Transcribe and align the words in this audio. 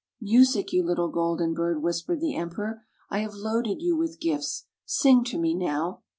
"Music, 0.19 0.73
you 0.73 0.81
little 0.83 1.09
golden 1.09 1.53
bird," 1.53 1.83
whis 1.83 2.03
pered 2.03 2.19
the 2.19 2.35
Emperor." 2.35 2.83
I 3.11 3.19
have 3.19 3.35
loaded 3.35 3.83
you 3.83 3.95
with 3.95 4.19
gifts. 4.19 4.65
Sing 4.83 5.23
to 5.25 5.37
me 5.37 5.53
now." 5.53 6.01